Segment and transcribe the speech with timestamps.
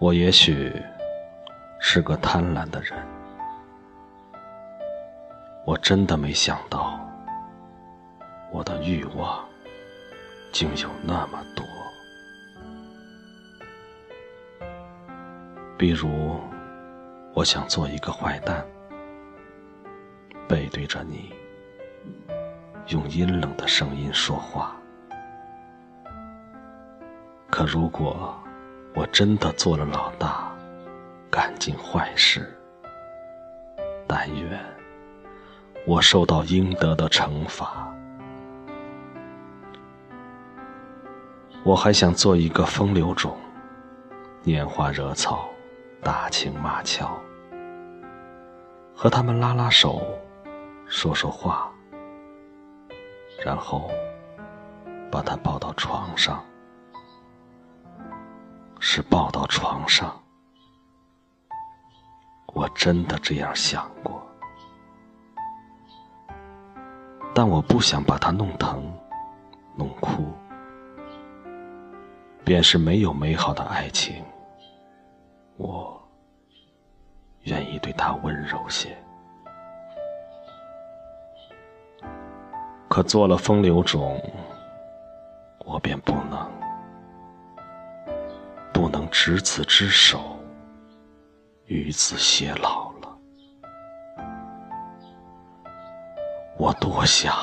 [0.00, 0.70] 我也许
[1.78, 2.98] 是个贪婪的人，
[5.64, 7.00] 我真的没想到，
[8.52, 9.42] 我的欲望
[10.52, 11.64] 竟有那么多。
[15.78, 16.38] 比如，
[17.32, 18.64] 我想做一个坏蛋，
[20.46, 21.32] 背对着你，
[22.88, 24.76] 用阴冷的声音说话。
[27.48, 28.34] 可如果
[28.94, 30.54] 我真的做了老大，
[31.28, 32.56] 干尽坏事，
[34.06, 34.64] 但愿
[35.84, 37.92] 我受到应得的惩罚。
[41.64, 43.36] 我还想做一个风流种，
[44.44, 45.48] 拈花惹草，
[46.00, 47.20] 打情骂俏，
[48.94, 50.06] 和他们拉拉手，
[50.86, 51.68] 说说话，
[53.44, 53.90] 然后
[55.10, 56.44] 把他抱到床上。
[58.86, 60.14] 是抱到床上，
[62.48, 64.22] 我真的这样想过，
[67.34, 68.94] 但我不想把他弄疼、
[69.74, 70.30] 弄哭。
[72.44, 74.22] 便是没有美好的爱情，
[75.56, 75.98] 我
[77.44, 78.94] 愿意对他温柔些。
[82.86, 84.20] 可做了风流种，
[85.64, 86.12] 我便不
[88.84, 90.38] 不能执子之手，
[91.64, 93.18] 与子偕老了。
[96.58, 97.34] 我多想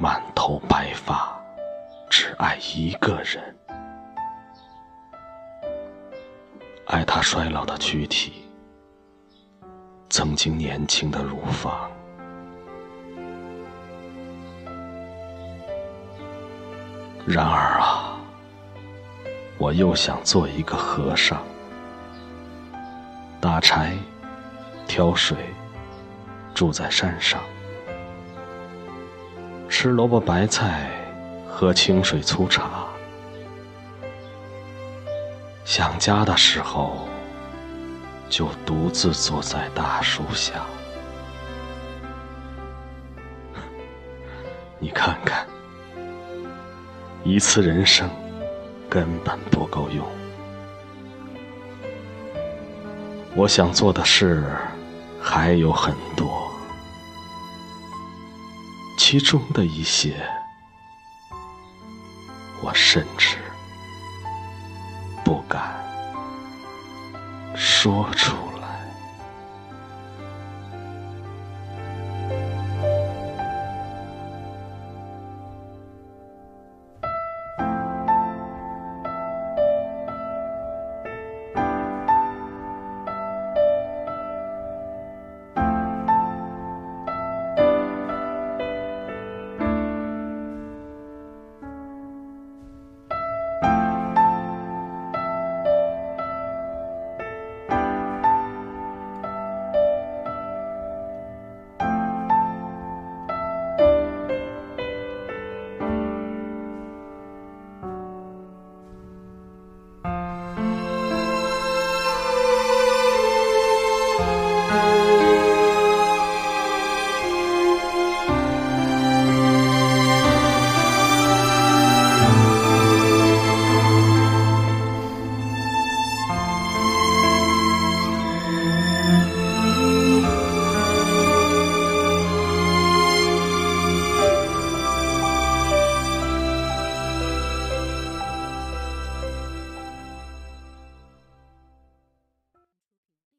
[0.00, 1.40] 满头白发，
[2.10, 3.56] 只爱一个人，
[6.86, 8.46] 爱他衰老的躯体，
[10.10, 11.88] 曾经年轻的乳房。
[17.24, 17.95] 然而啊。
[19.66, 21.42] 我又想做一个和尚，
[23.40, 23.98] 打柴、
[24.86, 25.36] 挑水，
[26.54, 27.40] 住在山上，
[29.68, 30.88] 吃萝卜白菜，
[31.48, 32.86] 喝清水粗茶。
[35.64, 37.08] 想家的时候，
[38.28, 40.64] 就独自坐在大树下。
[44.78, 45.44] 你看看，
[47.24, 48.08] 一次人生。
[48.96, 50.06] 根本不够用。
[53.34, 54.42] 我想做的事
[55.20, 56.50] 还有很多，
[58.96, 60.14] 其中的一些，
[62.62, 63.36] 我甚至
[65.22, 65.76] 不敢
[67.54, 68.45] 说出。